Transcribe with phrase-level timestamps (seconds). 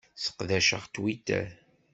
[0.15, 1.47] Sseqdaceɣ Twitter.